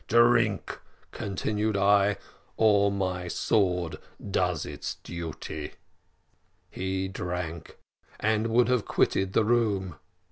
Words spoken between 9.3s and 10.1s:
the room.